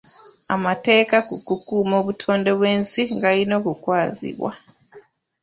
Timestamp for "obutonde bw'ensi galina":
2.01-3.53